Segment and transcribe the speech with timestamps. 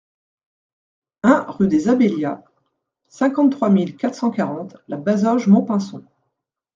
[1.21, 2.43] un rue des Abélias,
[3.09, 6.03] cinquante-trois mille quatre cent quarante La Bazoge-Montpinçon